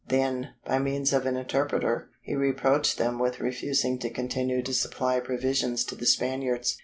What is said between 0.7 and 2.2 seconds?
means of an interpreter,